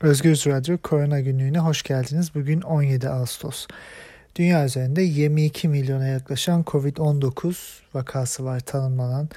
[0.00, 2.34] Özgür Radyo Korona Günlüğü'ne hoş geldiniz.
[2.34, 3.66] Bugün 17 Ağustos.
[4.36, 7.56] Dünya üzerinde 22 milyona yaklaşan COVID-19
[7.94, 9.28] vakası var tanımlanan.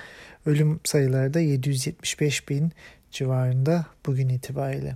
[0.46, 2.72] Ölüm sayıları da 775 bin
[3.12, 4.96] civarında bugün itibariyle.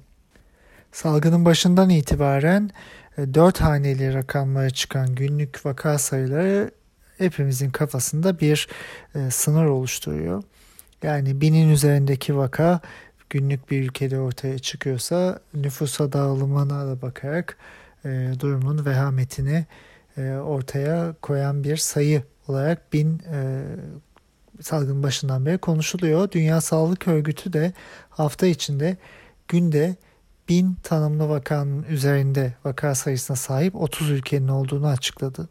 [0.91, 2.69] Salgının başından itibaren
[3.17, 6.71] 4 e, haneli rakamlara çıkan günlük vaka sayıları
[7.17, 8.67] hepimizin kafasında bir
[9.15, 10.43] e, sınır oluşturuyor.
[11.03, 12.81] Yani binin üzerindeki vaka
[13.29, 17.57] günlük bir ülkede ortaya çıkıyorsa nüfusa dağılımına da bakarak
[18.05, 19.65] e, durumun vehametini
[20.17, 23.63] e, ortaya koyan bir sayı olarak bin e,
[24.61, 26.31] salgın başından beri konuşuluyor.
[26.31, 27.73] Dünya Sağlık Örgütü de
[28.09, 28.97] hafta içinde
[29.47, 29.95] günde
[30.49, 35.49] bin tanımlı vakanın üzerinde vaka sayısına sahip 30 ülkenin olduğunu açıkladı.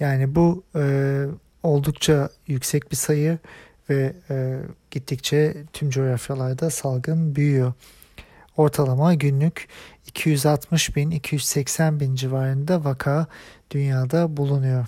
[0.00, 1.24] Yani bu e,
[1.62, 3.38] oldukça yüksek bir sayı
[3.90, 4.58] ve e,
[4.90, 7.72] gittikçe tüm coğrafyalarda salgın büyüyor.
[8.56, 9.68] Ortalama günlük
[10.06, 13.26] 260 bin 280 bin civarında vaka
[13.70, 14.86] dünyada bulunuyor.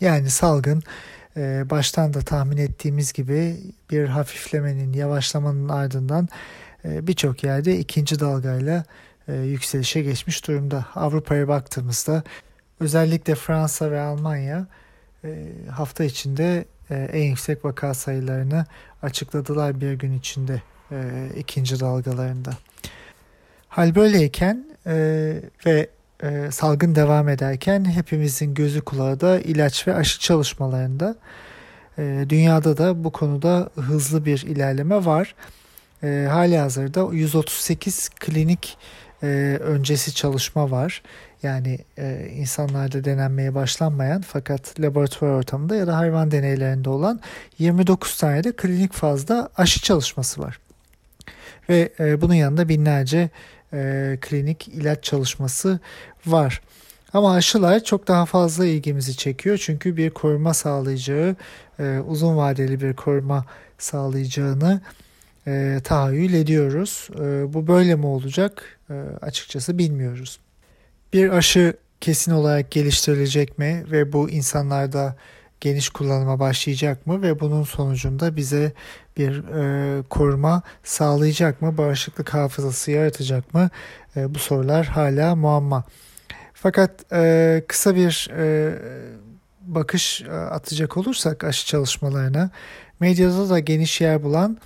[0.00, 0.82] Yani salgın
[1.36, 3.56] e, baştan da tahmin ettiğimiz gibi
[3.90, 6.28] bir hafiflemenin yavaşlamanın ardından
[6.84, 8.84] e, birçok yerde ikinci dalgayla
[9.28, 10.86] e, yükselişe geçmiş durumda.
[10.94, 12.22] Avrupa'ya baktığımızda
[12.80, 14.66] özellikle Fransa ve Almanya
[15.24, 16.64] e, hafta içinde
[16.94, 18.66] en yüksek vaka sayılarını
[19.02, 22.50] açıkladılar bir gün içinde e, ikinci dalgalarında.
[23.68, 24.94] Hal böyleyken e,
[25.66, 25.90] ve
[26.22, 31.16] e, salgın devam ederken hepimizin gözü kulağı da ilaç ve aşı çalışmalarında.
[31.98, 35.34] E, dünyada da bu konuda hızlı bir ilerleme var.
[36.02, 38.78] E, hali hazırda 138 klinik
[39.22, 39.26] e,
[39.60, 41.02] öncesi çalışma var.
[41.42, 47.20] Yani e, insanlarda denenmeye başlanmayan fakat laboratuvar ortamında ya da hayvan deneylerinde olan
[47.58, 50.58] 29 tane de klinik fazda aşı çalışması var.
[51.68, 53.30] Ve e, bunun yanında binlerce
[53.72, 55.80] e, klinik ilaç çalışması
[56.26, 56.60] var.
[57.12, 61.36] Ama aşılar çok daha fazla ilgimizi çekiyor çünkü bir koruma sağlayacağı,
[61.78, 63.44] e, uzun vadeli bir koruma
[63.78, 64.80] sağlayacağını
[65.46, 67.08] e, tahayyül ediyoruz.
[67.14, 68.78] E, bu böyle mi olacak?
[68.90, 70.38] E, açıkçası bilmiyoruz.
[71.12, 75.16] Bir aşı kesin olarak geliştirilecek mi ve bu insanlarda
[75.60, 78.72] geniş kullanıma başlayacak mı ve bunun sonucunda bize
[79.16, 83.70] bir e, koruma sağlayacak mı, bağışıklık hafızası yaratacak mı?
[84.16, 85.84] E, bu sorular hala muamma.
[86.54, 88.74] Fakat e, kısa bir e,
[89.62, 92.50] bakış e, atacak olursak aşı çalışmalarına,
[93.00, 94.58] medyada da geniş yer bulan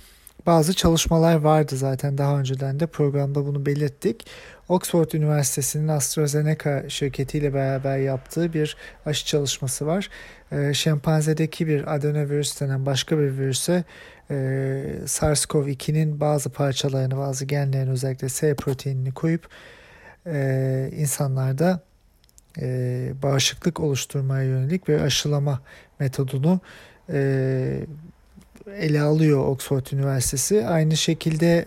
[0.45, 4.25] bazı çalışmalar vardı zaten daha önceden de programda bunu belirttik.
[4.71, 10.09] Oxford Üniversitesi'nin AstraZeneca şirketiyle beraber yaptığı bir aşı çalışması var.
[10.51, 13.83] E, şempanzedeki bir adenovirüs denen başka bir virüse
[14.29, 14.35] e,
[15.05, 19.47] SARS-CoV-2'nin bazı parçalarını, bazı genlerini özellikle S proteinini koyup
[20.27, 21.79] e, insanlarda
[22.61, 22.67] e,
[23.23, 25.61] bağışıklık oluşturmaya yönelik bir aşılama
[25.99, 26.59] metodunu
[28.67, 30.67] ele alıyor Oxford Üniversitesi.
[30.67, 31.65] Aynı şekilde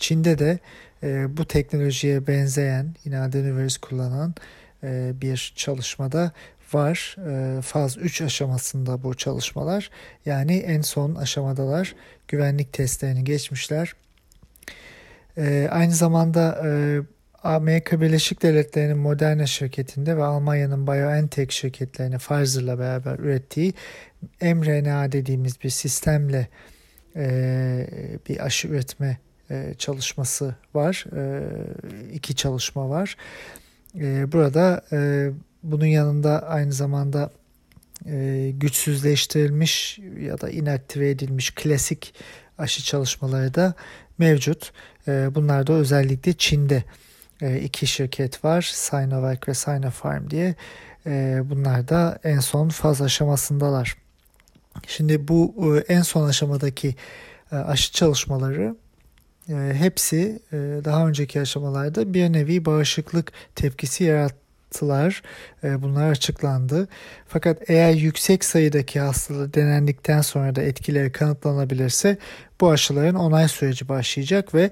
[0.00, 0.58] Çin'de de
[1.02, 4.34] e, bu teknolojiye benzeyen yine adenovirüs kullanan
[4.82, 6.32] e, bir çalışmada
[6.72, 7.16] var.
[7.28, 9.90] E, faz 3 aşamasında bu çalışmalar.
[10.26, 11.94] Yani en son aşamadalar.
[12.28, 13.92] Güvenlik testlerini geçmişler.
[15.38, 17.00] E, aynı zamanda e,
[17.42, 23.74] Amerika Birleşik Devletleri'nin Moderna şirketinde ve Almanya'nın BioNTech şirketlerini Pfizer'la beraber ürettiği
[24.40, 26.48] mRNA dediğimiz bir sistemle
[27.16, 27.86] e,
[28.28, 29.18] bir aşı üretme
[29.50, 31.04] e, çalışması var.
[31.16, 31.42] E,
[32.12, 33.16] iki çalışma var.
[33.94, 34.84] E, burada
[35.62, 37.30] bunun yanında aynı zamanda
[38.50, 42.14] güçsüzleştirilmiş ya da inaktive edilmiş klasik
[42.58, 43.74] aşı çalışmaları da
[44.18, 44.72] mevcut.
[45.08, 46.84] E, bunlar da özellikle Çin'de
[47.62, 48.70] iki şirket var.
[48.74, 50.54] Sinovac ve Sinopharm diye.
[51.44, 53.96] Bunlar da en son faz aşamasındalar.
[54.86, 55.54] Şimdi bu
[55.88, 56.94] en son aşamadaki
[57.50, 58.76] aşı çalışmaları
[59.54, 65.22] hepsi e, daha önceki aşamalarda bir nevi bağışıklık tepkisi yarattılar.
[65.64, 66.88] E, bunlar açıklandı.
[67.28, 72.18] Fakat eğer yüksek sayıdaki hastalığı denendikten sonra da etkileri kanıtlanabilirse
[72.60, 74.70] bu aşıların onay süreci başlayacak ve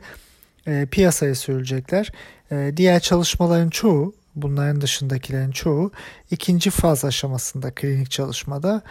[0.67, 2.13] e, piyasaya sürülecekler.
[2.53, 5.91] E, diğer çalışmaların çoğu bunların dışındakilerin çoğu
[6.31, 8.83] ikinci faz aşamasında klinik çalışmada.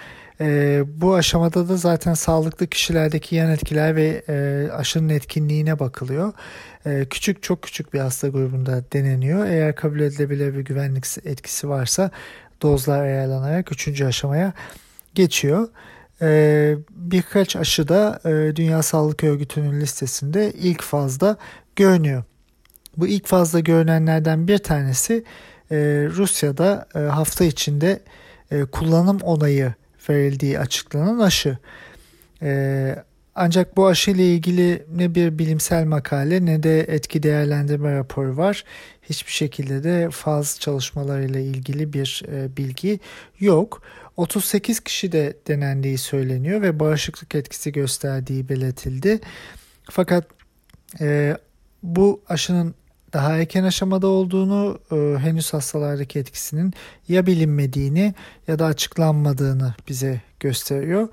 [0.42, 6.34] E, bu aşamada da zaten sağlıklı kişilerdeki yan etkiler ve e, aşının etkinliğine bakılıyor.
[6.86, 9.45] E, küçük çok küçük bir hasta grubunda deneniyor.
[9.45, 12.12] Eğer kabul edilebilir bir güvenlik etkisi varsa
[12.62, 14.54] dozlar ayarlanarak üçüncü aşamaya
[15.16, 15.69] geçiyor.
[16.22, 21.38] e, birkaç aşı da e, Dünya Sağlık Örgütü'nün listesinde ilk fazda
[21.75, 22.24] görünüyor.
[22.98, 25.24] Bu ilk fazla görünenlerden bir tanesi
[25.72, 25.75] e,
[26.10, 28.00] Rusya'da e, hafta içinde
[28.51, 29.74] e, kullanım onayı
[30.10, 31.57] verildiği açıklanan aşı.
[33.36, 38.63] Ancak bu aşı ile ilgili ne bir bilimsel makale ne de etki değerlendirme raporu var.
[39.01, 43.00] Hiçbir şekilde de faz çalışmalarıyla ilgili bir e, bilgi
[43.40, 43.81] yok.
[44.18, 49.19] 38 kişi de denendiği söyleniyor ve bağışıklık etkisi gösterdiği belirtildi.
[49.84, 50.28] Fakat
[51.01, 51.38] e,
[51.84, 52.75] bu aşının
[53.13, 56.74] daha erken aşamada olduğunu, e, henüz hastalardaki etkisinin
[57.07, 58.13] ya bilinmediğini
[58.48, 61.07] ya da açıklanmadığını bize gösteriyor.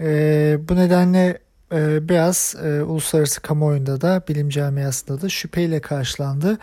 [0.00, 1.38] E, bu nedenle
[1.72, 6.58] e, biraz uluslararası kamuoyunda da bilim camiasında da şüpheyle karşılandı.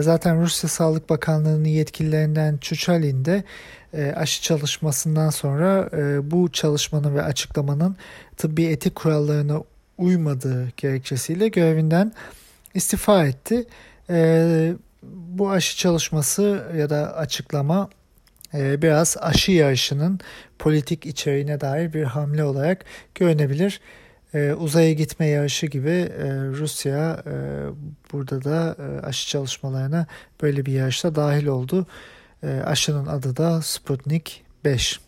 [0.00, 3.44] Zaten Rusya Sağlık Bakanlığı'nın yetkililerinden Çuçalin de
[4.16, 5.90] aşı çalışmasından sonra
[6.30, 7.96] bu çalışmanın ve açıklamanın
[8.36, 9.62] tıbbi etik kurallarına
[9.98, 12.12] uymadığı gerekçesiyle görevinden
[12.74, 13.64] istifa etti.
[14.10, 14.72] E,
[15.36, 17.88] bu aşı çalışması ya da açıklama
[18.54, 20.20] e, biraz aşı yarışının
[20.58, 22.84] politik içeriğine dair bir hamle olarak
[23.14, 23.80] görünebilir.
[24.34, 27.32] E, uzaya gitme yarışı gibi e, Rusya e,
[28.12, 30.06] burada da e, aşı çalışmalarına
[30.42, 31.86] böyle bir yarışta dahil oldu.
[32.42, 35.00] E, aşının adı da Sputnik 5.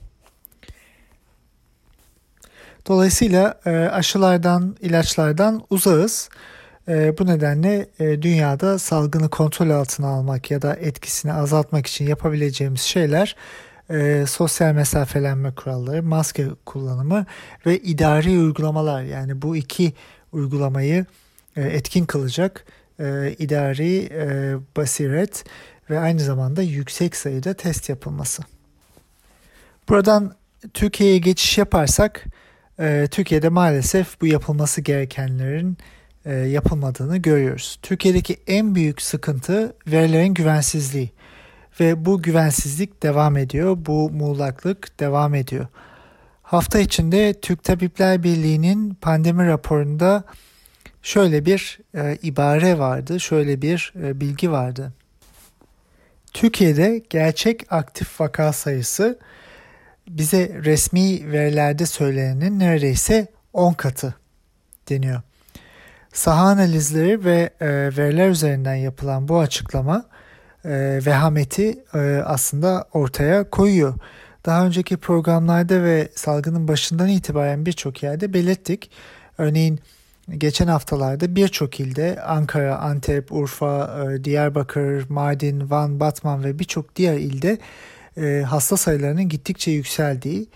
[2.88, 6.28] Dolayısıyla e, aşılardan, ilaçlardan uzağız.
[6.88, 12.80] E, bu nedenle e, dünyada salgını kontrol altına almak ya da etkisini azaltmak için yapabileceğimiz
[12.80, 13.36] şeyler
[13.90, 17.26] e, sosyal mesafelenme kuralları, maske kullanımı
[17.66, 19.02] ve idari uygulamalar.
[19.02, 19.92] Yani bu iki
[20.32, 21.06] uygulamayı
[21.56, 22.64] e, etkin kılacak
[23.00, 25.44] e, idari e, basiret
[25.90, 28.42] ve aynı zamanda yüksek sayıda test yapılması.
[29.88, 30.34] Buradan
[30.74, 32.24] Türkiye'ye geçiş yaparsak
[32.80, 35.78] e, Türkiye'de maalesef bu yapılması gerekenlerin
[36.26, 37.78] e, yapılmadığını görüyoruz.
[37.82, 41.10] Türkiye'deki en büyük sıkıntı verilerin güvensizliği
[41.80, 45.66] ve bu güvensizlik devam ediyor, bu muğlaklık devam ediyor.
[46.42, 50.24] Hafta içinde Türk Tabipler Birliği'nin pandemi raporunda
[51.02, 54.92] şöyle bir e, ibare vardı, şöyle bir e, bilgi vardı.
[56.32, 59.18] Türkiye'de gerçek aktif vaka sayısı
[60.08, 64.14] bize resmi verilerde söylenenin neredeyse 10 katı
[64.88, 65.22] deniyor.
[66.16, 70.04] Saha analizleri ve e, veriler üzerinden yapılan bu açıklama
[70.64, 73.94] e, vehameti e, aslında ortaya koyuyor.
[74.46, 78.90] Daha önceki programlarda ve salgının başından itibaren birçok yerde belirttik.
[79.38, 79.80] Örneğin
[80.38, 87.16] geçen haftalarda birçok ilde Ankara, Antep, Urfa, e, Diyarbakır, Mardin, Van, Batman ve birçok diğer
[87.16, 87.58] ilde
[88.16, 90.46] e, hasta sayılarının gittikçe yükseldiği,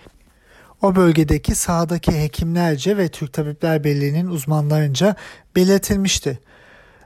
[0.83, 5.17] o bölgedeki sahadaki hekimlerce ve Türk Tabipler Birliği'nin uzmanlarınca
[5.57, 6.39] belirtilmişti.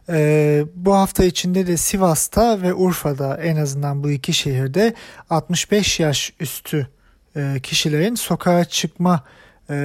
[0.08, 4.94] Ee, bu hafta içinde de Sivas'ta ve Urfa'da en azından bu iki şehirde
[5.30, 6.88] 65 yaş üstü
[7.36, 9.24] e, kişilerin sokağa çıkma
[9.70, 9.76] e,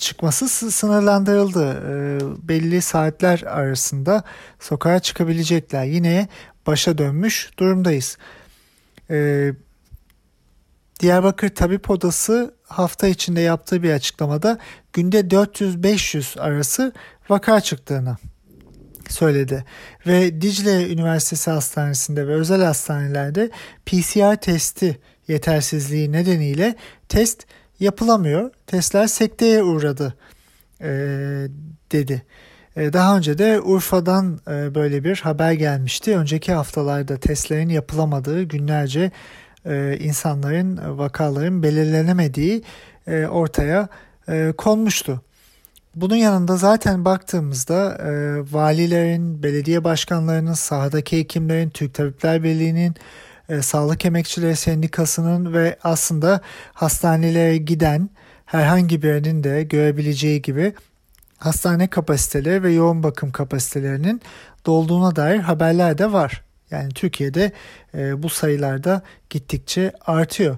[0.00, 1.72] çıkması sınırlandırıldı.
[1.72, 4.22] E, belli saatler arasında
[4.60, 5.84] sokağa çıkabilecekler.
[5.84, 6.28] Yine
[6.66, 8.18] başa dönmüş durumdayız.
[9.10, 9.52] E,
[11.00, 14.58] Diyarbakır Tabip Odası hafta içinde yaptığı bir açıklamada
[14.92, 16.92] günde 400-500 arası
[17.28, 18.16] vaka çıktığını
[19.08, 19.64] söyledi.
[20.06, 23.50] Ve Dicle Üniversitesi Hastanesi'nde ve özel hastanelerde
[23.86, 26.74] PCR testi yetersizliği nedeniyle
[27.08, 27.46] test
[27.80, 28.50] yapılamıyor.
[28.66, 30.14] Testler sekteye uğradı
[30.80, 30.88] e,
[31.92, 32.22] dedi.
[32.76, 36.16] E, daha önce de Urfa'dan e, böyle bir haber gelmişti.
[36.16, 39.10] Önceki haftalarda testlerin yapılamadığı günlerce
[39.66, 42.62] e, insanların vakaların belirlenemediği
[43.06, 43.88] e, ortaya
[44.28, 45.22] e, konmuştu.
[45.94, 48.10] Bunun yanında zaten baktığımızda e,
[48.52, 52.94] valilerin, belediye başkanlarının, sahadaki hekimlerin, Türk Tabipler Birliği'nin,
[53.48, 56.40] e, Sağlık Emekçileri Sendikası'nın ve aslında
[56.72, 58.10] hastanelere giden
[58.46, 60.72] herhangi birinin de görebileceği gibi
[61.38, 64.22] hastane kapasiteleri ve yoğun bakım kapasitelerinin
[64.66, 66.45] dolduğuna dair haberler de var.
[66.70, 67.52] Yani Türkiye'de
[67.94, 70.56] e, bu sayılarda gittikçe artıyor.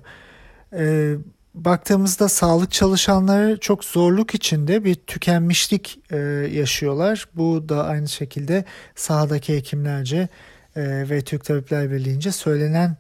[0.73, 1.15] E,
[1.55, 6.17] baktığımızda sağlık çalışanları çok zorluk içinde bir tükenmişlik e,
[6.53, 7.29] yaşıyorlar.
[7.35, 10.29] Bu da aynı şekilde sahadaki hekimlerce
[10.77, 12.97] e, ve Türk Tabipler Birliği'nce söylenen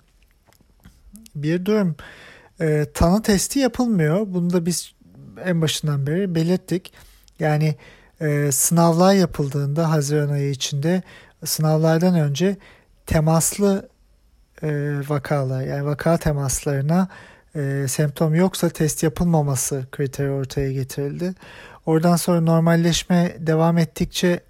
[1.34, 1.96] bir durum.
[2.60, 4.26] E, tanı testi yapılmıyor.
[4.26, 4.92] Bunu da biz
[5.44, 6.92] en başından beri belirttik.
[7.38, 7.74] Yani
[8.20, 11.02] e, sınavlar yapıldığında Haziran ayı içinde
[11.44, 12.56] sınavlardan önce
[13.08, 13.88] temaslı
[14.62, 14.68] e,
[15.08, 17.08] vakalar yani vaka temaslarına
[17.56, 21.34] e, semptom yoksa test yapılmaması kriteri ortaya getirildi.
[21.86, 24.40] Oradan sonra normalleşme devam ettikçe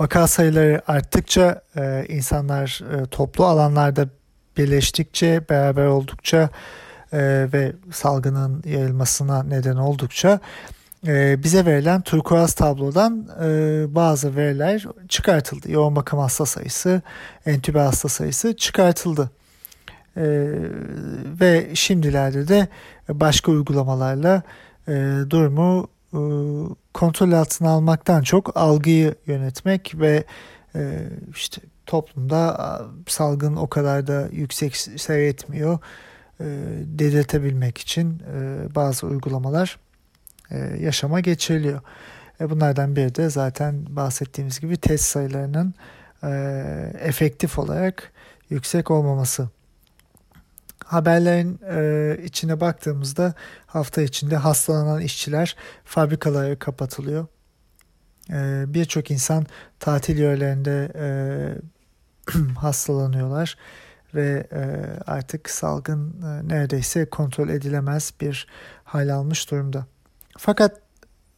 [0.00, 4.08] vaka sayıları arttıkça e, insanlar e, toplu alanlarda
[4.56, 6.50] birleştikçe beraber oldukça
[7.12, 7.18] e,
[7.52, 10.40] ve salgının yayılmasına neden oldukça
[11.06, 13.46] e, bize verilen turkuaz tablodan e,
[13.94, 15.70] bazı veriler çıkartıldı.
[15.70, 17.02] Yoğun bakım hasta sayısı,
[17.46, 19.30] entübe hasta sayısı çıkartıldı.
[20.16, 20.24] E,
[21.40, 22.68] ve şimdilerde de
[23.08, 24.42] başka uygulamalarla
[24.88, 24.92] e,
[25.30, 26.20] durumu e,
[26.94, 30.24] kontrol altına almaktan çok algıyı yönetmek ve
[30.76, 35.78] e, işte toplumda salgın o kadar da yüksek seyretmiyor
[36.40, 36.44] e,
[36.84, 39.78] dedirtebilmek için e, bazı uygulamalar
[40.80, 41.80] yaşama geçiriliyor.
[42.40, 45.74] E, bunlardan biri de zaten bahsettiğimiz gibi test sayılarının
[46.22, 46.28] e,
[47.00, 48.12] efektif olarak
[48.50, 49.48] yüksek olmaması.
[50.84, 53.34] Haberlerin e, içine baktığımızda
[53.66, 57.26] hafta içinde hastalanan işçiler fabrikaları kapatılıyor.
[58.30, 59.46] E, Birçok insan
[59.80, 61.06] tatil yerlerinde e,
[62.58, 63.58] hastalanıyorlar
[64.14, 64.62] ve e,
[65.06, 68.46] artık salgın e, neredeyse kontrol edilemez bir
[68.84, 69.86] hal almış durumda.
[70.38, 70.80] Fakat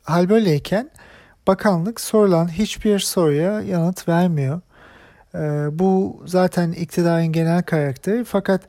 [0.02, 0.90] hal böyleyken
[1.46, 4.60] bakanlık sorulan hiçbir soruya yanıt vermiyor.
[5.34, 5.38] E,
[5.78, 8.62] bu zaten iktidarın genel karakteri fakat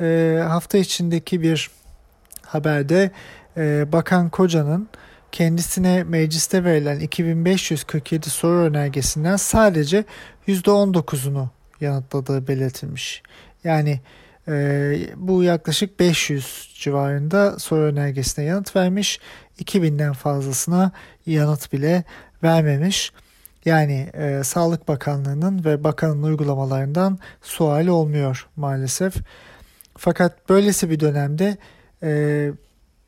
[0.00, 1.70] e, hafta içindeki bir
[2.46, 3.10] haberde
[3.56, 4.88] e, Bakan Koca'nın
[5.32, 10.04] kendisine mecliste verilen 2547 soru önergesinden sadece
[10.48, 11.46] %19'unu
[11.80, 13.22] yanıtladığı belirtilmiş.
[13.64, 14.00] Yani
[14.48, 19.20] e, bu yaklaşık 500 civarında soru önergesine yanıt vermiş.
[19.60, 20.92] 2000'den fazlasına
[21.26, 22.04] yanıt bile
[22.42, 23.12] vermemiş.
[23.64, 29.14] Yani e, Sağlık Bakanlığı'nın ve bakanın uygulamalarından sual olmuyor maalesef.
[29.96, 31.56] Fakat böylesi bir dönemde
[32.02, 32.52] e,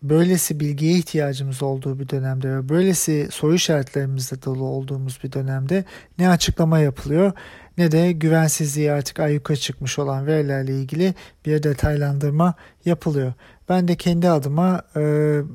[0.05, 5.85] böylesi bilgiye ihtiyacımız olduğu bir dönemde ve böylesi soru işaretlerimizde dolu olduğumuz bir dönemde
[6.19, 7.33] ne açıklama yapılıyor
[7.79, 11.15] ne de güvensizliği artık ayyuka çıkmış olan verilerle ilgili
[11.47, 13.33] bir detaylandırma yapılıyor.
[13.69, 15.01] Ben de kendi adıma e,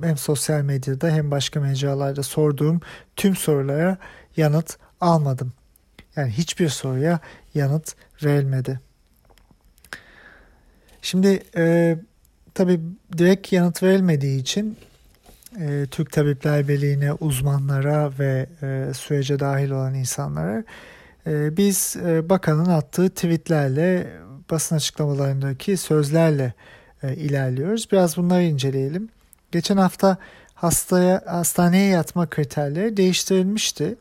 [0.03, 2.81] hem sosyal medyada hem başka mecralarda sorduğum
[3.15, 3.97] tüm sorulara
[4.37, 5.53] yanıt almadım.
[6.15, 7.19] Yani hiçbir soruya
[7.53, 8.79] yanıt verilmedi.
[11.01, 11.97] Şimdi e,
[12.59, 12.79] tabii
[13.17, 14.77] direkt yanıt verilmediği için
[15.59, 20.63] e, Türk Tabipler Birliği'ne, uzmanlara ve e, sürece dahil olan insanlara
[21.27, 24.07] e, biz e, bakanın attığı tweetlerle,
[24.51, 26.53] basın açıklamalarındaki sözlerle
[27.03, 27.91] e, ilerliyoruz.
[27.91, 29.09] Biraz bunları inceleyelim.
[29.51, 30.17] Geçen hafta
[30.53, 33.95] hastaya hastaneye yatma kriterleri değiştirilmişti.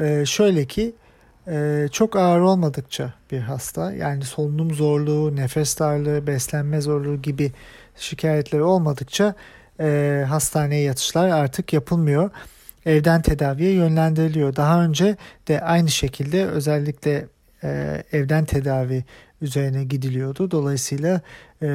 [0.00, 0.94] E, şöyle ki
[1.50, 7.52] ee, çok ağır olmadıkça bir hasta yani solunum zorluğu, nefes darlığı, beslenme zorluğu gibi
[7.98, 9.34] şikayetleri olmadıkça
[9.80, 12.30] e, hastaneye yatışlar artık yapılmıyor.
[12.86, 14.56] Evden tedaviye yönlendiriliyor.
[14.56, 15.16] Daha önce
[15.48, 17.26] de aynı şekilde özellikle
[17.64, 19.04] e, evden tedavi
[19.40, 20.50] üzerine gidiliyordu.
[20.50, 21.20] Dolayısıyla
[21.62, 21.68] e,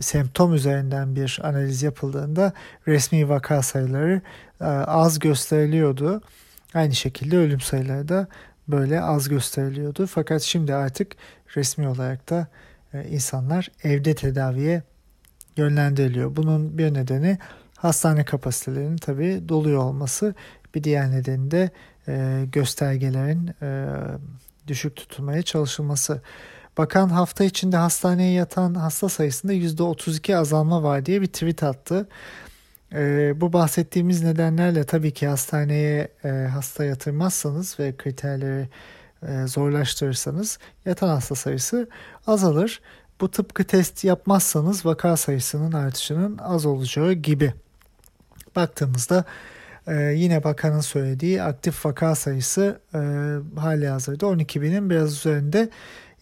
[0.00, 2.52] semptom üzerinden bir analiz yapıldığında
[2.88, 4.20] resmi vaka sayıları
[4.60, 6.22] e, az gösteriliyordu.
[6.74, 8.26] Aynı şekilde ölüm sayıları da
[8.68, 10.06] böyle az gösteriliyordu.
[10.06, 11.16] Fakat şimdi artık
[11.56, 12.46] resmi olarak da
[12.94, 14.82] e, insanlar evde tedaviye
[15.56, 16.36] yönlendiriliyor.
[16.36, 17.38] Bunun bir nedeni
[17.76, 20.34] hastane kapasitelerinin tabii doluyor olması.
[20.74, 21.70] Bir diğer nedeni de
[22.08, 23.86] e, göstergelerin e,
[24.66, 26.22] düşük tutulmaya çalışılması.
[26.78, 32.08] Bakan hafta içinde hastaneye yatan hasta sayısında %32 azalma var diye bir tweet attı.
[32.92, 38.68] E, bu bahsettiğimiz nedenlerle tabii ki hastaneye e, hasta yatırmazsanız ve kriterleri
[39.28, 41.88] e, zorlaştırırsanız yatan hasta sayısı
[42.26, 42.80] azalır.
[43.20, 47.54] Bu tıpkı test yapmazsanız vaka sayısının artışının az olacağı gibi.
[48.56, 49.24] Baktığımızda
[49.86, 52.98] e, yine bakanın söylediği aktif vaka sayısı e,
[53.60, 55.70] hali hazırda 12 binin biraz üzerinde.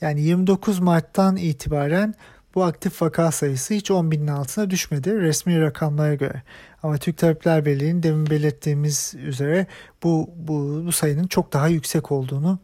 [0.01, 2.15] Yani 29 Mart'tan itibaren
[2.55, 6.43] bu aktif vaka sayısı hiç 10 binin altına düşmedi resmi rakamlara göre.
[6.83, 9.67] Ama Türk Tabipler Birliği'nin demin belirttiğimiz üzere
[10.03, 12.59] bu, bu, bu sayının çok daha yüksek olduğunu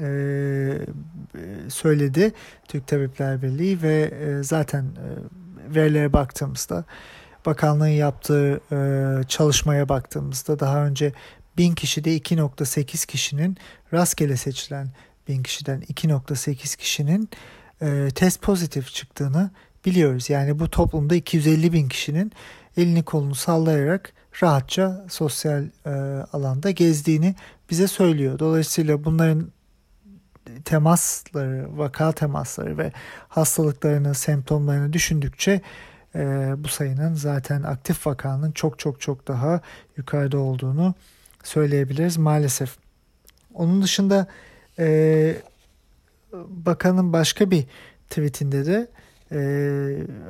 [0.00, 0.78] e,
[1.68, 2.32] söyledi
[2.68, 6.84] Türk Tabipler Birliği ve e, zaten e, verilere baktığımızda
[7.46, 8.60] bakanlığın yaptığı
[9.28, 11.12] çalışmaya baktığımızda daha önce
[11.56, 13.56] 1000 kişide 2.8 kişinin
[13.92, 14.88] rastgele seçilen
[15.28, 17.28] 1000 kişiden 2.8 kişinin
[18.14, 19.50] test pozitif çıktığını
[19.86, 20.30] biliyoruz.
[20.30, 22.32] Yani bu toplumda 250 bin kişinin
[22.76, 25.64] elini kolunu sallayarak rahatça sosyal
[26.32, 27.34] alanda gezdiğini
[27.70, 28.38] bize söylüyor.
[28.38, 29.52] Dolayısıyla bunların
[30.64, 32.92] temasları, vaka temasları ve
[33.28, 35.60] hastalıklarını, semptomlarını düşündükçe
[36.14, 36.20] e,
[36.56, 39.60] bu sayının zaten aktif vakanın çok çok çok daha
[39.96, 40.94] yukarıda olduğunu
[41.42, 42.76] söyleyebiliriz maalesef.
[43.54, 44.26] Onun dışında
[44.78, 45.36] e,
[46.48, 47.64] bakanın başka bir
[48.10, 48.88] tweetinde de
[49.32, 49.42] e,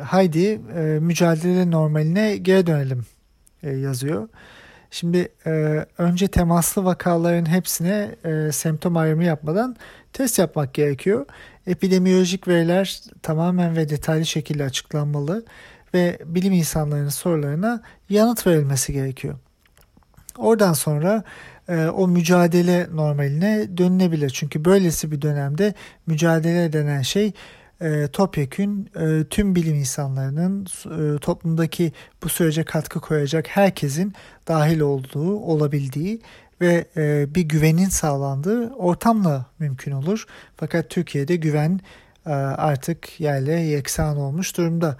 [0.03, 3.07] haydi e, mücadele normaline geri dönelim
[3.63, 4.29] e, yazıyor.
[4.91, 5.51] Şimdi e,
[5.99, 9.77] önce temaslı vakaların hepsine e, semptom ayrımı yapmadan
[10.13, 11.27] test yapmak gerekiyor.
[11.67, 15.45] Epidemiyolojik veriler tamamen ve detaylı şekilde açıklanmalı
[15.95, 19.35] ve bilim insanlarının sorularına yanıt verilmesi gerekiyor.
[20.39, 21.25] Oradan sonra
[21.69, 24.31] e, o mücadele normaline dönülebilir.
[24.31, 25.75] Çünkü böylesi bir dönemde
[26.07, 27.33] mücadele denen şey
[27.83, 31.93] e, topyekün e, tüm bilim insanlarının e, toplumdaki
[32.23, 34.13] bu sürece katkı koyacak herkesin
[34.49, 36.21] dahil olduğu, olabildiği
[36.63, 40.27] ve e, bir güvenin sağlandığı ortamla mümkün olur.
[40.57, 41.81] Fakat Türkiye'de güven
[42.27, 44.97] e, artık yerle yeksan olmuş durumda.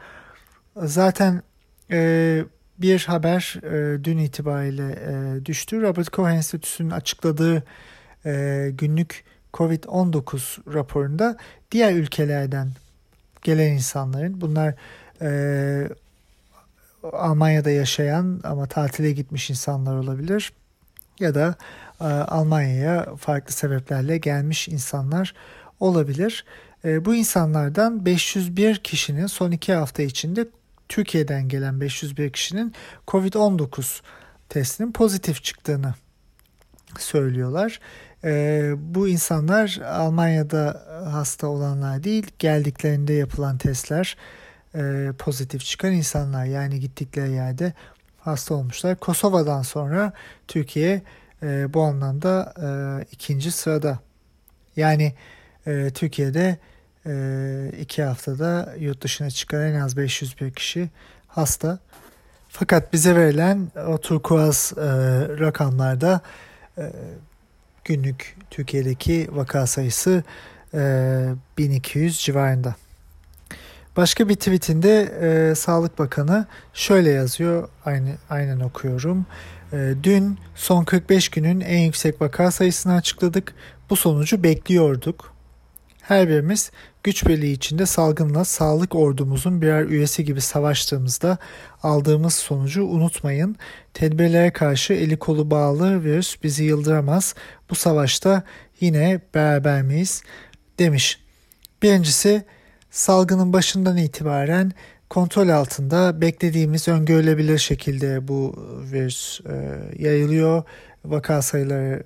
[0.77, 1.43] Zaten
[1.91, 2.45] e,
[2.79, 5.83] bir haber e, dün itibariyle e, düştü.
[5.83, 7.65] Robert Koch Enstitüsü'nün açıkladığı
[8.27, 11.37] e, günlük COVID-19 raporunda
[11.71, 12.69] diğer ülkelerden
[13.43, 14.75] gelen insanların bunlar
[15.23, 15.89] e,
[17.13, 20.53] Almanya'da yaşayan ama tatile gitmiş insanlar olabilir
[21.21, 21.55] ya da
[22.01, 25.35] e, Almanya'ya farklı sebeplerle gelmiş insanlar
[25.81, 26.45] olabilir.
[26.85, 30.49] E, bu insanlardan 501 kişinin son iki hafta içinde
[30.89, 32.75] Türkiye'den gelen 501 kişinin
[33.09, 34.01] COVID-19
[34.49, 35.95] testinin pozitif çıktığını
[36.99, 37.81] söylüyorlar.
[38.25, 44.17] E, bu insanlar Almanya'da hasta olanlar değil, geldiklerinde yapılan testler
[45.19, 46.45] pozitif çıkan insanlar.
[46.45, 47.73] Yani gittikleri yerde
[48.25, 48.97] hasta olmuşlar.
[48.97, 50.13] Kosova'dan sonra
[50.49, 51.03] Türkiye
[51.43, 52.67] e, bu anlamda e,
[53.13, 53.99] ikinci sırada.
[54.77, 55.15] Yani
[55.67, 56.59] e, Türkiye'de
[57.07, 60.91] e, iki haftada yurt dışına çıkan en az 501 kişi
[61.29, 61.79] hasta.
[62.49, 64.83] Fakat bize verilen o turkuaz e,
[65.39, 66.21] rakamlarda
[66.79, 66.93] e,
[67.85, 70.23] günlük Türkiye'deki vaka sayısı
[70.75, 72.75] e, 1200 civarında.
[73.97, 79.27] Başka bir tweetinde e, Sağlık Bakanı şöyle yazıyor, aynı aynen okuyorum.
[79.73, 83.55] E, dün son 45 günün en yüksek vaka sayısını açıkladık.
[83.91, 85.33] Bu sonucu bekliyorduk.
[86.03, 86.71] Her birimiz
[87.03, 91.39] güç birliği içinde salgınla sağlık ordumuzun birer üyesi gibi savaştığımızda
[91.83, 93.57] aldığımız sonucu unutmayın.
[93.95, 97.35] Tedbirlere karşı eli kolu bağlı virüs bizi yıldıramaz.
[97.71, 98.43] Bu savaşta
[98.81, 100.23] yine beraber miyiz?
[100.79, 101.21] demiş.
[101.83, 102.45] Birincisi
[102.93, 104.73] salgının başından itibaren
[105.11, 108.55] kontrol altında beklediğimiz öngörülebilir şekilde bu
[108.93, 110.63] virüs e, yayılıyor.
[111.05, 112.03] Vaka sayıları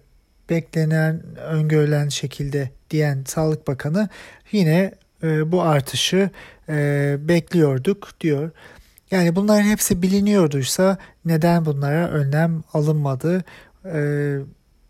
[0.50, 4.08] beklenen, öngörülen şekilde diyen Sağlık Bakanı
[4.52, 6.30] yine e, bu artışı
[6.68, 8.50] e, bekliyorduk diyor.
[9.10, 13.44] Yani bunların hepsi biliniyorduysa neden bunlara önlem alınmadı?
[13.84, 14.38] E,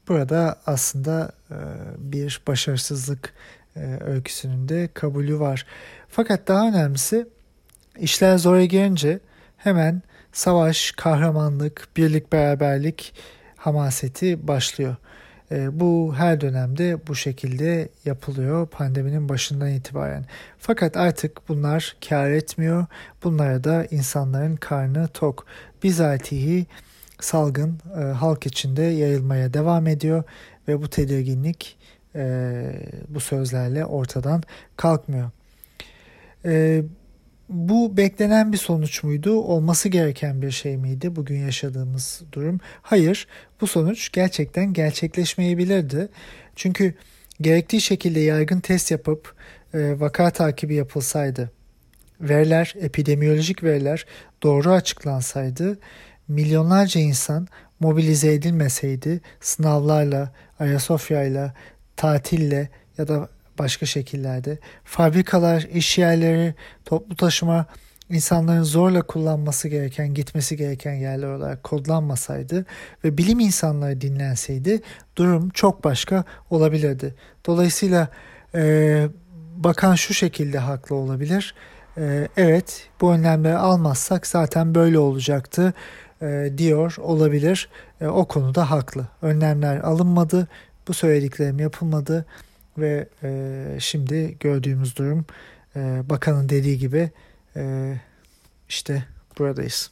[0.08, 1.56] burada aslında e,
[1.98, 3.65] bir başarısızlık e,
[4.00, 5.66] öyküsünün de kabulü var.
[6.08, 7.26] Fakat daha önemlisi
[7.98, 9.20] işler zora gelince
[9.56, 13.14] hemen savaş, kahramanlık, birlik, beraberlik
[13.56, 14.96] hamaseti başlıyor.
[15.50, 20.24] E, bu her dönemde bu şekilde yapılıyor pandeminin başından itibaren.
[20.58, 22.86] Fakat artık bunlar kar etmiyor.
[23.24, 25.46] Bunlara da insanların karnı tok.
[25.82, 26.66] Bizatihi
[27.20, 30.24] salgın e, halk içinde yayılmaya devam ediyor
[30.68, 31.75] ve bu tedirginlik
[32.16, 32.72] e,
[33.08, 34.42] bu sözlerle ortadan
[34.76, 35.30] kalkmıyor.
[36.44, 36.82] E,
[37.48, 39.40] bu beklenen bir sonuç muydu?
[39.40, 42.60] Olması gereken bir şey miydi bugün yaşadığımız durum?
[42.82, 43.26] Hayır,
[43.60, 46.08] bu sonuç gerçekten gerçekleşmeyebilirdi.
[46.56, 46.94] Çünkü
[47.40, 49.34] gerektiği şekilde yaygın test yapıp
[49.74, 51.50] e, vaka takibi yapılsaydı,
[52.20, 54.06] veriler, epidemiyolojik veriler
[54.42, 55.78] doğru açıklansaydı,
[56.28, 57.48] milyonlarca insan
[57.80, 61.54] mobilize edilmeseydi, sınavlarla, Ayasofya'yla,
[61.96, 63.28] tatille ya da
[63.58, 66.54] başka şekillerde fabrikalar, iş yerleri,
[66.84, 67.66] toplu taşıma
[68.10, 72.66] insanların zorla kullanması gereken, gitmesi gereken yerler olarak kodlanmasaydı
[73.04, 74.80] ve bilim insanları dinlenseydi
[75.16, 77.14] durum çok başka olabilirdi.
[77.46, 78.08] Dolayısıyla
[78.54, 79.08] e,
[79.56, 81.54] bakan şu şekilde haklı olabilir.
[81.98, 85.74] E, evet bu önlemleri almazsak zaten böyle olacaktı
[86.22, 87.68] e, diyor olabilir.
[88.00, 89.08] E, o konuda haklı.
[89.22, 90.48] Önlemler alınmadı,
[90.88, 92.26] bu söylediklerim yapılmadı
[92.78, 95.26] ve e, şimdi gördüğümüz durum
[95.76, 97.10] e, bakanın dediği gibi
[97.56, 97.94] e,
[98.68, 99.04] işte
[99.38, 99.90] buradayız.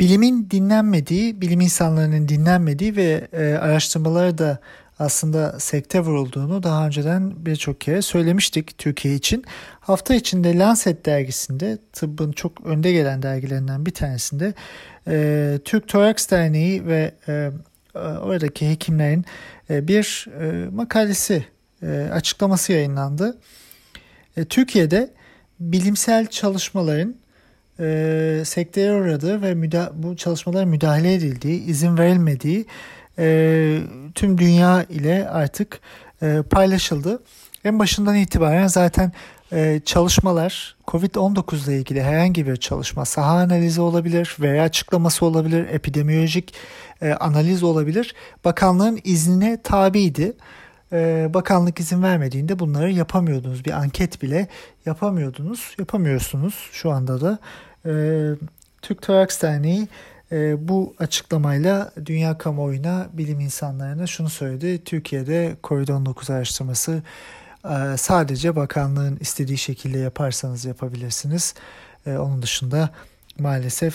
[0.00, 4.58] Bilimin dinlenmediği, bilim insanlarının dinlenmediği ve e, araştırmaları da
[4.98, 9.44] aslında sekte vurulduğunu daha önceden birçok kere söylemiştik Türkiye için.
[9.80, 14.54] Hafta içinde Lancet dergisinde tıbbın çok önde gelen dergilerinden bir tanesinde
[15.08, 17.50] e, Türk Toraks Derneği ve e,
[17.98, 19.24] oradaki hekimlerin
[19.70, 21.44] e, bir e, makalesi
[21.82, 23.38] e, açıklaması yayınlandı.
[24.36, 25.10] E, Türkiye'de
[25.60, 27.14] bilimsel çalışmaların
[27.80, 32.66] e, sekteye uğradığı ve müda- bu çalışmalara müdahale edildiği, izin verilmediği
[33.18, 33.78] e,
[34.14, 35.80] tüm dünya ile artık
[36.22, 37.22] e, paylaşıldı.
[37.64, 39.12] En başından itibaren zaten
[39.52, 46.54] e, çalışmalar COVID-19 ile ilgili herhangi bir çalışma saha analizi olabilir veya açıklaması olabilir, epidemiyolojik
[47.02, 48.14] e, analiz olabilir.
[48.44, 50.32] Bakanlığın iznine tabiydi.
[50.92, 53.64] E, bakanlık izin vermediğinde bunları yapamıyordunuz.
[53.64, 54.48] Bir anket bile
[54.86, 55.74] yapamıyordunuz.
[55.78, 57.38] Yapamıyorsunuz şu anda da.
[57.86, 57.92] E,
[58.82, 59.88] Türk Toraks Derneği
[60.32, 64.84] e, bu açıklamayla dünya kamuoyuna, bilim insanlarına şunu söyledi.
[64.84, 67.02] Türkiye'de COVID-19 araştırması
[67.96, 71.54] sadece bakanlığın istediği şekilde yaparsanız yapabilirsiniz.
[72.06, 72.90] E, onun dışında
[73.38, 73.94] maalesef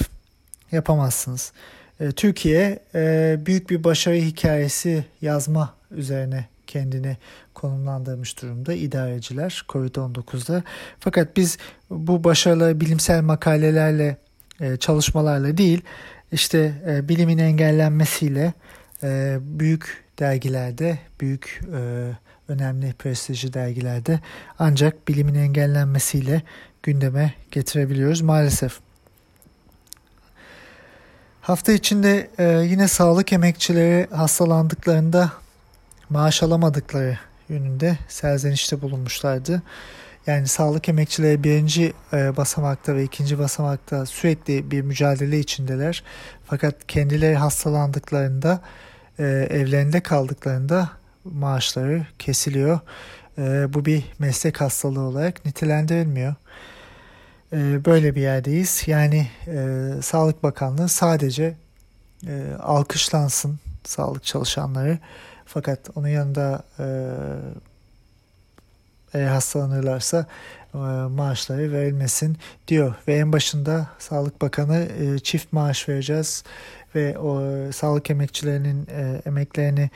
[0.71, 1.51] yapamazsınız.
[1.99, 7.17] E, Türkiye e, büyük bir başarı hikayesi yazma üzerine kendini
[7.53, 10.63] konumlandırmış durumda idareciler COVID-19'da.
[10.99, 11.57] Fakat biz
[11.89, 14.17] bu başarılı bilimsel makalelerle,
[14.61, 15.81] e, çalışmalarla değil,
[16.31, 18.53] işte e, bilimin engellenmesiyle
[19.41, 21.61] büyük dergilerde, büyük
[22.47, 24.19] önemli prestijli dergilerde
[24.59, 26.41] ancak bilimin engellenmesiyle
[26.83, 28.79] gündeme getirebiliyoruz maalesef.
[31.41, 35.31] Hafta içinde e, yine sağlık emekçileri hastalandıklarında
[36.09, 37.17] maaş alamadıkları
[37.49, 39.61] yönünde serzenişte bulunmuşlardı.
[40.27, 46.03] Yani sağlık emekçileri birinci e, basamakta ve ikinci basamakta sürekli bir mücadele içindeler.
[46.45, 48.61] Fakat kendileri hastalandıklarında,
[49.19, 50.89] e, evlerinde kaldıklarında
[51.25, 52.79] maaşları kesiliyor.
[53.37, 56.35] E, bu bir meslek hastalığı olarak nitelendirilmiyor.
[57.53, 58.83] E, böyle bir yerdeyiz.
[58.87, 61.55] Yani e, Sağlık Bakanlığı sadece
[62.27, 64.99] e, alkışlansın sağlık çalışanları.
[65.45, 66.85] Fakat onun yanında e,
[69.13, 70.25] eğer hastalanırlarsa
[70.73, 70.77] e,
[71.09, 72.95] maaşları verilmesin diyor.
[73.07, 76.43] Ve en başında Sağlık Bakanı e, çift maaş vereceğiz
[76.95, 79.89] ve o e, sağlık emekçilerinin e, emeklerini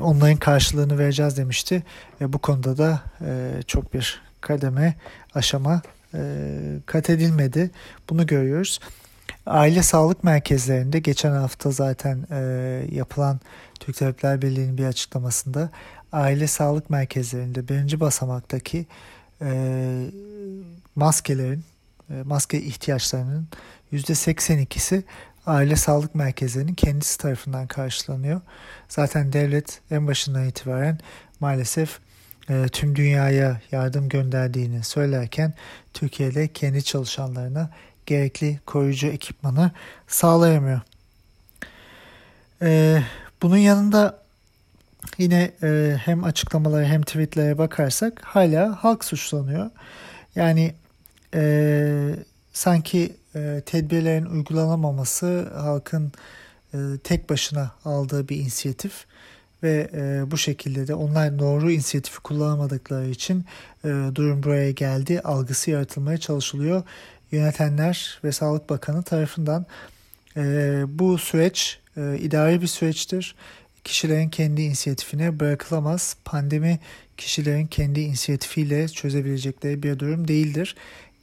[0.00, 1.82] onların karşılığını vereceğiz demişti.
[2.20, 4.94] E, bu konuda da e, çok bir kademe
[5.34, 5.82] aşama
[6.14, 6.20] e,
[6.86, 7.70] kat edilmedi.
[8.10, 8.80] Bunu görüyoruz.
[9.46, 12.38] Aile sağlık merkezlerinde geçen hafta zaten e,
[12.92, 13.40] yapılan
[13.80, 15.70] Türk Tabipler Birliği'nin bir açıklamasında
[16.12, 18.86] aile sağlık merkezlerinde birinci basamaktaki
[19.42, 19.50] e,
[20.94, 21.64] maskelerin,
[22.10, 23.48] e, maske ihtiyaçlarının
[23.92, 25.02] %82'si
[25.46, 28.40] aile sağlık merkezlerinin kendisi tarafından karşılanıyor.
[28.88, 30.98] Zaten devlet en başından itibaren
[31.40, 31.98] maalesef
[32.50, 35.54] e, tüm dünyaya yardım gönderdiğini söylerken
[35.94, 37.70] Türkiye'de kendi çalışanlarına
[38.06, 39.70] gerekli koruyucu ekipmanı
[40.08, 40.80] sağlayamıyor.
[42.62, 43.02] E,
[43.42, 44.22] bunun yanında
[45.18, 49.70] yine e, hem açıklamalara hem tweetlere bakarsak hala halk suçlanıyor.
[50.34, 50.74] Yani
[51.34, 52.14] e,
[52.52, 56.12] sanki e, tedbirlerin uygulanamaması halkın
[56.74, 59.04] e, tek başına aldığı bir inisiyatif
[59.62, 63.44] ve e, bu şekilde de onlar doğru inisiyatifi kullanamadıkları için
[63.84, 66.82] e, durum buraya geldi algısı yaratılmaya çalışılıyor.
[67.32, 69.66] Yönetenler ve Sağlık Bakanı tarafından
[70.88, 73.34] bu süreç e, idari bir süreçtir.
[73.84, 76.16] Kişilerin kendi inisiyatifine bırakılamaz.
[76.24, 76.78] Pandemi
[77.16, 80.76] kişilerin kendi inisiyatifiyle çözebilecekleri bir durum değildir.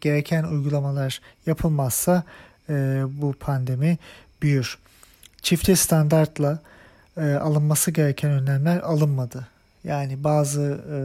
[0.03, 2.23] Gereken uygulamalar yapılmazsa
[2.69, 3.97] e, bu pandemi
[4.41, 4.77] büyür.
[5.41, 6.59] Çifte standartla
[7.17, 9.47] e, alınması gereken önlemler alınmadı.
[9.83, 10.95] Yani bazı e,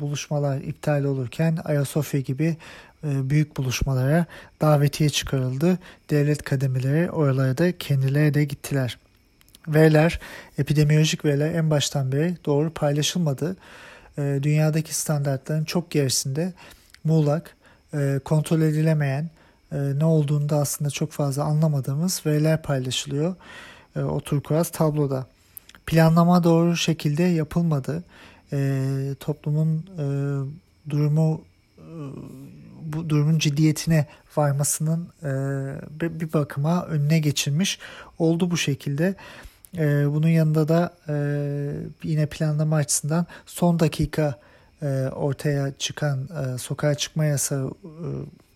[0.00, 2.56] buluşmalar iptal olurken Ayasofya gibi
[3.04, 4.26] e, büyük buluşmalara
[4.60, 5.78] davetiye çıkarıldı.
[6.10, 8.98] Devlet kademeleri oralara da kendileri de gittiler.
[9.68, 10.20] Veriler,
[10.58, 13.56] epidemiyolojik veriler en baştan beri doğru paylaşılmadı.
[14.18, 16.52] E, dünyadaki standartların çok gerisinde
[17.04, 17.56] muğlak,
[17.94, 19.30] e, kontrol edilemeyen,
[19.72, 23.34] e, ne olduğunu da aslında çok fazla anlamadığımız veriler paylaşılıyor.
[23.96, 25.26] E, o turkuaz tabloda.
[25.86, 28.04] Planlama doğru şekilde yapılmadı.
[28.52, 29.86] E, toplumun
[30.90, 31.44] durumu
[32.82, 35.30] bu durumun ciddiyetine varmasının e,
[36.00, 37.78] bir bakıma önüne geçilmiş
[38.18, 39.14] oldu bu şekilde.
[39.78, 41.14] E, bunun yanında da e,
[42.02, 44.38] yine planlama açısından son dakika
[45.08, 48.06] ortaya çıkan e, sokağa çıkma yasağı e,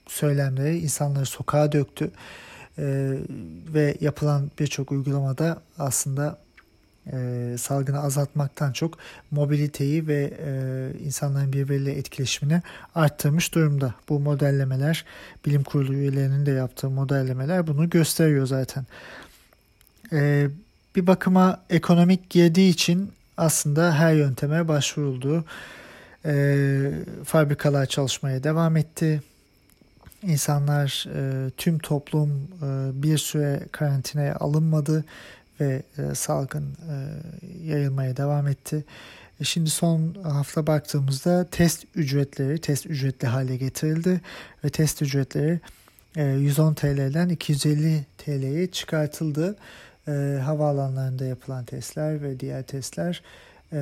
[0.06, 2.10] söylemleri insanları sokağa döktü.
[2.78, 2.84] E,
[3.74, 6.38] ve yapılan birçok uygulamada aslında
[7.12, 8.98] e, salgını azaltmaktan çok
[9.30, 12.62] mobiliteyi ve e, insanların birbiriyle etkileşimini
[12.94, 13.94] arttırmış durumda.
[14.08, 15.04] Bu modellemeler
[15.46, 18.86] bilim kurulu üyelerinin de yaptığı modellemeler bunu gösteriyor zaten.
[20.12, 20.48] E,
[20.96, 25.44] bir bakıma ekonomik girdiği için aslında her yönteme başvuruldu.
[26.26, 26.90] E,
[27.24, 29.22] fabrikalar çalışmaya devam etti.
[30.22, 32.30] İnsanlar, e, tüm toplum
[32.62, 35.04] e, bir süre karantinaya alınmadı
[35.60, 36.94] ve e, salgın e,
[37.64, 38.84] yayılmaya devam etti.
[39.40, 44.20] E, şimdi son hafta baktığımızda test ücretleri test ücretli hale getirildi
[44.64, 45.60] ve test ücretleri
[46.16, 49.56] e, 110 TL'den 250 TL'ye çıkartıldı.
[50.08, 53.22] E, havaalanlarında yapılan testler ve diğer testler
[53.76, 53.80] e,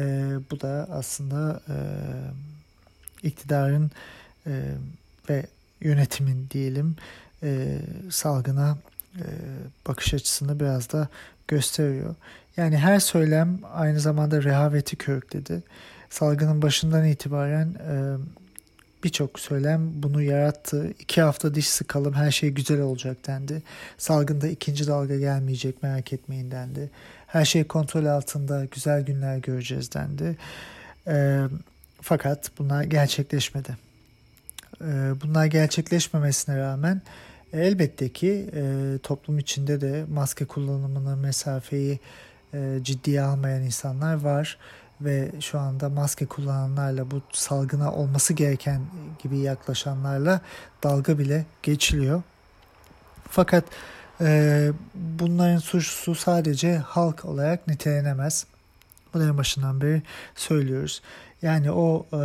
[0.50, 1.76] bu da aslında e,
[3.22, 3.90] iktidarın
[4.46, 4.52] e,
[5.30, 5.46] ve
[5.80, 6.96] yönetimin diyelim
[7.42, 7.78] e,
[8.10, 8.78] salgına
[9.16, 9.24] e,
[9.88, 11.08] bakış açısını biraz da
[11.48, 12.14] gösteriyor.
[12.56, 15.62] Yani her söylem aynı zamanda rehaveti körükledi.
[16.10, 17.94] Salgının başından itibaren e,
[19.04, 20.90] birçok söylem bunu yarattı.
[20.98, 23.62] İki hafta diş sıkalım her şey güzel olacak dendi.
[23.98, 26.90] Salgında ikinci dalga gelmeyecek merak etmeyin dendi.
[27.34, 30.36] Her şey kontrol altında güzel günler göreceğiz dendi.
[31.06, 31.40] E,
[32.00, 33.76] fakat bunlar gerçekleşmedi.
[34.80, 34.84] E,
[35.22, 37.02] bunlar gerçekleşmemesine rağmen
[37.52, 42.00] elbette ki e, toplum içinde de maske kullanımını, mesafeyi
[42.54, 44.58] e, ciddiye almayan insanlar var
[45.00, 48.80] ve şu anda maske kullananlarla bu salgına olması gereken
[49.22, 50.40] gibi yaklaşanlarla
[50.82, 52.22] dalga bile geçiliyor.
[53.28, 53.64] Fakat
[54.20, 58.46] e, bunların suçlusu sadece halk olarak nitelenemez.
[59.14, 60.02] Bunların başından beri
[60.34, 61.02] söylüyoruz.
[61.42, 62.20] Yani o e,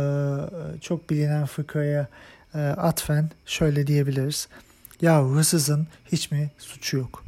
[0.80, 2.08] çok bilinen fıkraya
[2.54, 4.48] e, atfen şöyle diyebiliriz.
[5.00, 7.24] Ya hırsızın hiç mi suçu yok?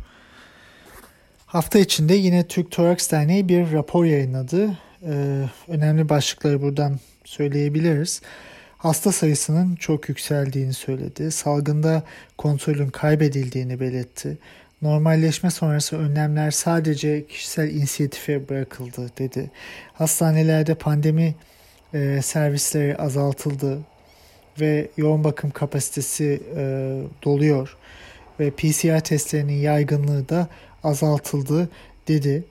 [1.47, 4.79] Hafta içinde yine Türk Toraks Derneği bir rapor yayınladı.
[5.07, 8.23] Ee, önemli başlıkları buradan söyleyebiliriz.
[8.83, 11.31] Hasta sayısının çok yükseldiğini söyledi.
[11.31, 12.03] Salgında
[12.39, 14.39] kontrolün kaybedildiğini belirtti.
[14.83, 19.51] Normalleşme sonrası önlemler sadece kişisel inisiyatife bırakıldı dedi.
[19.93, 21.35] Hastanelerde pandemi
[21.95, 23.79] e, servisleri azaltıldı
[24.61, 26.63] ve yoğun bakım kapasitesi e,
[27.25, 27.77] doluyor
[28.41, 30.49] ve PCR testlerinin yaygınlığı da
[30.85, 31.69] azaltıldı
[32.09, 32.45] dedi.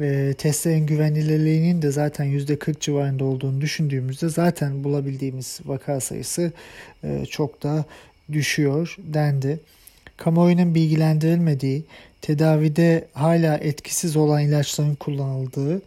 [0.00, 6.52] Ve testlerin güvenilirliğinin de zaten %40 civarında olduğunu düşündüğümüzde zaten bulabildiğimiz vaka sayısı
[7.04, 7.84] e, çok da
[8.32, 9.60] düşüyor dendi.
[10.16, 11.84] Kamuoyunun bilgilendirilmediği,
[12.22, 15.82] tedavide hala etkisiz olan ilaçların kullanıldığı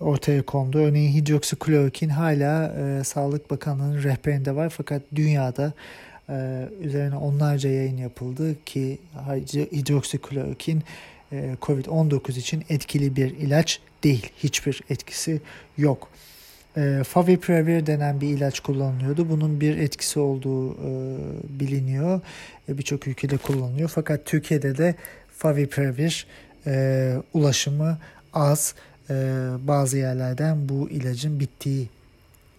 [0.00, 0.78] ortaya kondu.
[0.78, 5.72] Örneğin hidroksiklorokin hala e, Sağlık Bakanlığı'nın rehberinde var fakat dünyada
[6.28, 8.98] e, üzerine onlarca yayın yapıldı ki
[9.54, 10.82] hidroksiklorokin e,
[11.32, 14.30] COVID-19 için etkili bir ilaç değil.
[14.36, 15.40] Hiçbir etkisi
[15.78, 16.08] yok.
[16.76, 19.28] E, Favipiravir denen bir ilaç kullanılıyordu.
[19.30, 20.80] Bunun bir etkisi olduğu e,
[21.60, 22.20] biliniyor.
[22.68, 23.88] E, Birçok ülkede kullanılıyor.
[23.88, 24.94] Fakat Türkiye'de de
[25.36, 26.26] Favipiravir
[26.66, 27.98] e, ulaşımı
[28.32, 28.74] az
[29.58, 31.88] bazı yerlerden bu ilacın bittiği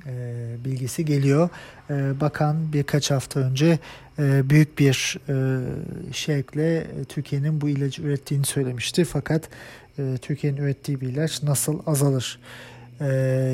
[0.06, 1.50] e, bilgisi geliyor.
[1.90, 3.80] E, bakan birkaç hafta önce
[4.20, 5.60] e, büyük bir e,
[6.14, 9.06] şevkle Türkiye'nin bu ilacı ürettiğini söylemişti.
[9.06, 9.50] Fakat
[10.00, 12.40] e, Türkiye'nin ürettiği bir ilaç nasıl azalır?
[13.02, 13.06] E,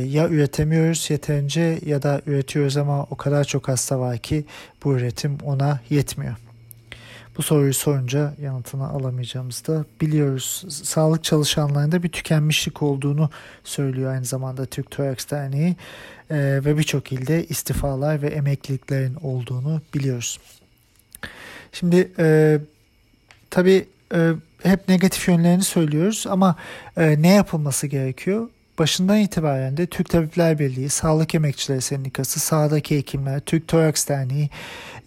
[0.08, 4.46] ya üretemiyoruz yeterince ya da üretiyoruz ama o kadar çok hasta var ki
[4.84, 6.36] bu üretim ona yetmiyor.
[7.38, 10.66] Bu soruyu sorunca yanıtını alamayacağımızı da biliyoruz.
[10.70, 13.30] Sağlık çalışanlarında bir tükenmişlik olduğunu
[13.64, 15.76] söylüyor aynı zamanda Türk Toraks Derneği
[16.30, 20.40] e, ve birçok ilde istifalar ve emekliliklerin olduğunu biliyoruz.
[21.72, 22.60] Şimdi e,
[23.50, 24.32] tabii e,
[24.64, 26.56] hep negatif yönlerini söylüyoruz ama
[26.98, 28.50] e, ne yapılması gerekiyor?
[28.80, 34.50] Başından itibaren de Türk Tabipler Birliği, Sağlık Emekçileri Sendikası, sahadaki hekimler, Türk Toraks Derneği,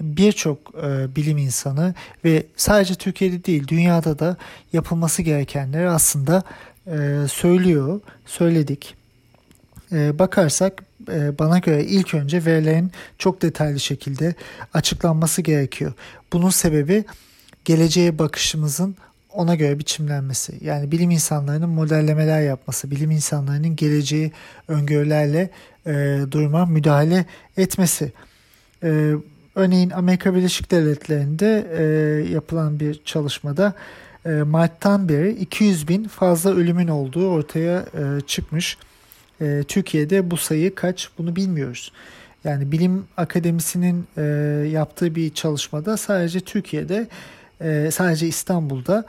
[0.01, 4.37] birçok e, bilim insanı ve sadece Türkiye'de değil dünyada da
[4.73, 6.43] yapılması gerekenleri aslında
[6.87, 8.95] e, söylüyor, söyledik.
[9.93, 14.35] E, bakarsak e, bana göre ilk önce verilerin çok detaylı şekilde
[14.75, 15.93] açıklanması gerekiyor.
[16.33, 17.05] Bunun sebebi
[17.65, 18.97] geleceğe bakışımızın
[19.33, 20.55] ona göre biçimlenmesi.
[20.61, 24.33] Yani bilim insanlarının modellemeler yapması, bilim insanlarının geleceği
[24.69, 25.51] öngörülerle
[25.87, 28.13] e, duruma müdahale etmesi.
[28.83, 29.13] E,
[29.55, 31.83] örneğin Amerika Birleşik Devletleri'nde e,
[32.33, 33.75] yapılan bir çalışmada
[34.27, 38.79] e, Mart'tan beri 200 bin fazla ölümün olduğu ortaya e, çıkmış.
[39.41, 41.93] E, Türkiye'de bu sayı kaç bunu bilmiyoruz.
[42.45, 44.23] Yani bilim akademisinin e,
[44.73, 47.07] yaptığı bir çalışmada sadece Türkiye'de
[47.61, 49.05] e, sadece İstanbul'da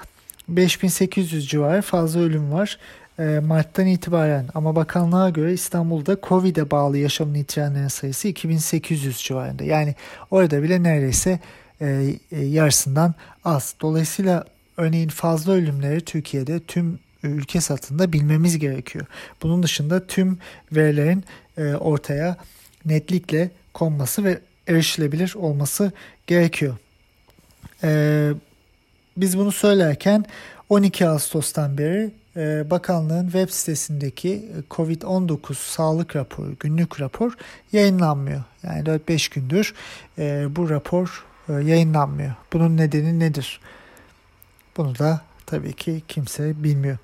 [0.47, 2.77] 5800 civarı fazla ölüm var.
[3.19, 9.63] e, Mart'tan itibaren ama bakanlığa göre İstanbul'da Covid'e bağlı yaşamını yitirenlerin sayısı 2800 civarında.
[9.63, 9.95] Yani
[10.31, 11.39] orada bile neredeyse
[11.81, 13.13] e, e, yarısından
[13.45, 13.75] az.
[13.81, 14.45] Dolayısıyla
[14.77, 19.05] örneğin fazla ölümleri Türkiye'de tüm ülke satında bilmemiz gerekiyor.
[19.43, 20.38] Bunun dışında tüm
[20.71, 21.23] verilerin
[21.57, 22.38] e, ortaya
[22.85, 25.91] netlikle konması ve erişilebilir olması
[26.27, 26.77] gerekiyor.
[27.84, 28.32] E,
[29.18, 30.26] biz bunu söylerken
[30.70, 37.34] 12 Ağustos'tan beri e, bakanlığın web sitesindeki COVID-19 sağlık raporu, günlük rapor
[37.72, 38.44] yayınlanmıyor.
[38.63, 39.74] Yani 4-5 gündür
[40.18, 42.34] e, bu rapor e, yayınlanmıyor.
[42.54, 43.60] Bunun nedeni nedir?
[44.78, 46.98] Bunu da tabii ki kimse bilmiyor.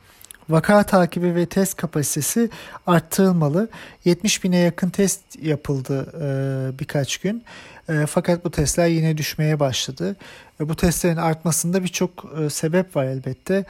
[0.49, 2.49] Vaka takibi ve test kapasitesi
[2.88, 3.69] arttırılmalı.
[4.05, 7.43] 70 bine yakın test yapıldı e, birkaç gün.
[7.89, 10.15] E, fakat bu testler yine düşmeye başladı.
[10.60, 13.65] E, bu testlerin artmasında birçok e, sebep var elbette.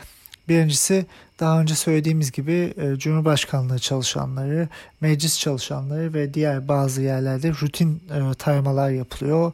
[0.49, 1.05] Birincisi
[1.39, 4.69] daha önce söylediğimiz gibi e, Cumhurbaşkanlığı çalışanları,
[5.01, 9.51] meclis çalışanları ve diğer bazı yerlerde rutin e, taramalar yapılıyor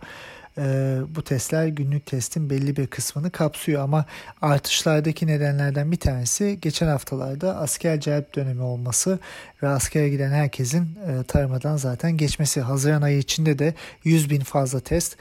[0.58, 4.06] e, bu testler günlük testin belli bir kısmını kapsıyor ama
[4.42, 9.20] artışlardaki nedenlerden bir tanesi geçen haftalarda asker celp dönemi olması
[9.64, 12.62] ve askere giden herkesin e, taramadan zaten geçmesi.
[12.62, 15.18] Haziran ayı içinde de 100 bin fazla test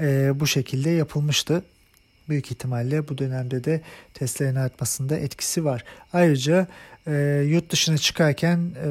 [0.00, 1.62] e, bu şekilde yapılmıştı.
[2.28, 3.80] Büyük ihtimalle bu dönemde de
[4.14, 5.84] testlerin artmasında etkisi var.
[6.12, 6.66] Ayrıca
[7.06, 8.88] e, yurt dışına çıkarken e,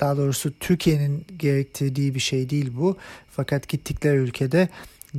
[0.00, 2.96] daha doğrusu Türkiye'nin gerektirdiği bir şey değil bu.
[3.30, 4.68] Fakat gittikleri ülkede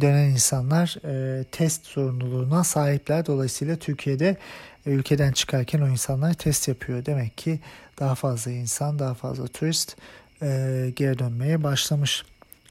[0.01, 3.25] dönen insanlar e, test sorumluluğuna sahipler.
[3.25, 4.37] Dolayısıyla Türkiye'de
[4.85, 7.05] e, ülkeden çıkarken o insanlar test yapıyor.
[7.05, 7.59] Demek ki
[7.99, 9.95] daha fazla insan, daha fazla turist
[10.41, 12.25] e, geri dönmeye başlamış.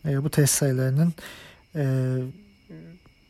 [0.04, 1.14] E, bu test sayılarının
[1.76, 1.84] e,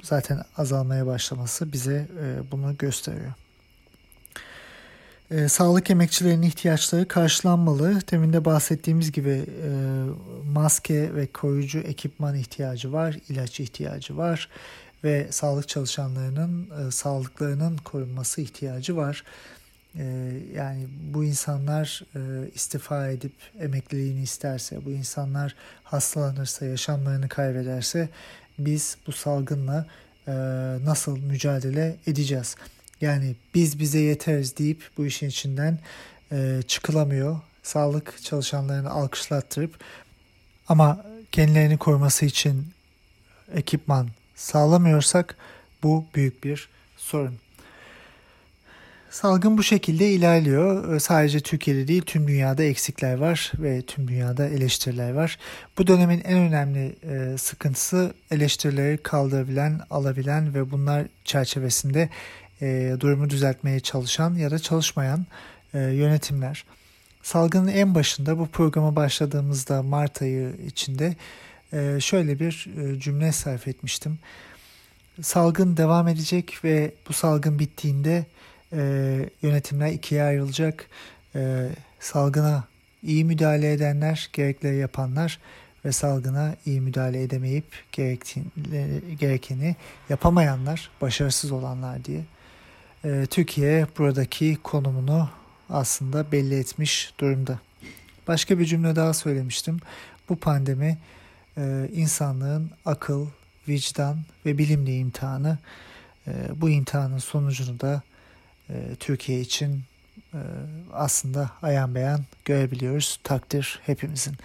[0.02, 3.32] zaten azalmaya başlaması bize e, bunu gösteriyor.
[5.30, 8.00] E, sağlık emekçilerinin ihtiyaçları karşılanmalı.
[8.10, 9.70] Demin de bahsettiğimiz gibi e,
[10.52, 14.48] maske ve koruyucu ekipman ihtiyacı var, ilaç ihtiyacı var
[15.04, 19.24] ve sağlık çalışanlarının e, sağlıklarının korunması ihtiyacı var.
[19.98, 20.04] E,
[20.54, 28.08] yani bu insanlar e, istifa edip emekliliğini isterse, bu insanlar hastalanırsa, yaşamlarını kaybederse
[28.58, 29.86] biz bu salgınla
[30.26, 30.32] e,
[30.84, 32.56] nasıl mücadele edeceğiz?
[33.00, 35.78] Yani biz bize yeteriz deyip bu işin içinden
[36.32, 37.40] e, çıkılamıyor.
[37.62, 39.78] Sağlık çalışanlarını alkışlattırıp
[40.68, 42.66] ama kendilerini koruması için
[43.54, 45.36] ekipman sağlamıyorsak
[45.82, 47.38] bu büyük bir sorun.
[49.10, 50.94] Salgın bu şekilde ilerliyor.
[50.94, 55.38] E, sadece Türkiye'de değil tüm dünyada eksikler var ve tüm dünyada eleştiriler var.
[55.78, 62.08] Bu dönemin en önemli e, sıkıntısı eleştirileri kaldırabilen, alabilen ve bunlar çerçevesinde
[62.62, 65.26] e, durumu düzeltmeye çalışan ya da çalışmayan
[65.74, 66.64] e, yönetimler.
[67.22, 71.16] Salgının en başında bu programa başladığımızda Mart ayı içinde
[71.72, 74.18] e, şöyle bir e, cümle sarf etmiştim.
[75.22, 78.26] Salgın devam edecek ve bu salgın bittiğinde
[78.72, 78.80] e,
[79.42, 80.86] yönetimler ikiye ayrılacak.
[81.34, 81.68] E,
[82.00, 82.64] salgına
[83.02, 85.38] iyi müdahale edenler, gerekleri yapanlar
[85.84, 87.64] ve salgına iyi müdahale edemeyip
[89.18, 89.76] gerekeni
[90.08, 92.20] yapamayanlar, başarısız olanlar diye.
[93.04, 95.28] Ee, Türkiye buradaki konumunu
[95.70, 97.58] aslında belli etmiş durumda.
[98.28, 99.80] Başka bir cümle daha söylemiştim.
[100.28, 100.98] Bu pandemi
[101.56, 103.26] e, insanlığın akıl,
[103.68, 105.58] vicdan ve bilimli imtihanı.
[106.26, 108.02] E, bu imtihanın sonucunu da
[108.70, 109.82] e, Türkiye için
[110.92, 113.20] aslında ayan beyan görebiliyoruz.
[113.24, 114.36] Takdir hepimizin.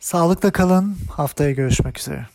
[0.00, 0.96] Sağlıkla kalın.
[1.10, 2.26] Haftaya görüşmek üzere.